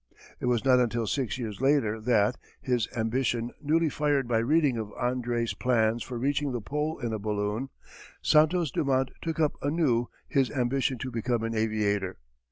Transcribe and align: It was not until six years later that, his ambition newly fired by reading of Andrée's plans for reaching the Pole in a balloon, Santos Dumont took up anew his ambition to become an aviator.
It 0.39 0.47
was 0.47 0.65
not 0.65 0.79
until 0.79 1.05
six 1.05 1.37
years 1.37 1.61
later 1.61 1.99
that, 2.01 2.35
his 2.59 2.87
ambition 2.97 3.51
newly 3.61 3.87
fired 3.87 4.27
by 4.27 4.39
reading 4.39 4.75
of 4.77 4.87
Andrée's 4.99 5.53
plans 5.53 6.01
for 6.01 6.17
reaching 6.17 6.51
the 6.53 6.59
Pole 6.59 6.97
in 6.97 7.13
a 7.13 7.19
balloon, 7.19 7.69
Santos 8.19 8.71
Dumont 8.71 9.11
took 9.21 9.39
up 9.39 9.53
anew 9.61 10.07
his 10.27 10.49
ambition 10.49 10.97
to 10.97 11.11
become 11.11 11.43
an 11.43 11.53
aviator. 11.53 12.17